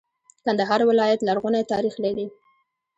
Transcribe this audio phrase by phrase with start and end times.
[0.45, 2.27] کندهار ولایت لرغونی تاریخ لري.